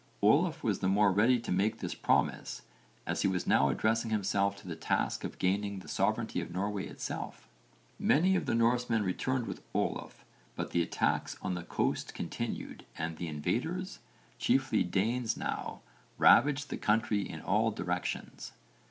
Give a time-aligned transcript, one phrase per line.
[0.23, 2.63] Olaf was the more ready to make this promise
[3.05, 6.87] as he was now addressing himself to the task of gaining the sovereignty of Norway
[6.87, 7.47] itself.
[7.99, 10.25] Many of the Norsemen returned with Olaf
[10.55, 13.99] but the attacks on the coast continued and the invaders,
[14.39, 15.81] chiefly Danes now,
[16.17, 18.53] ravaged the country in all directions.